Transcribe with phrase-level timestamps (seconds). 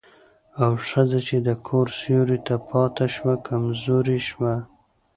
[0.63, 4.53] او ښځه چې د کور سيوري ته پاتې شوه، کمزورې شوه.